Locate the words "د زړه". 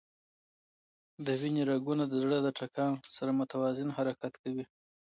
2.07-2.37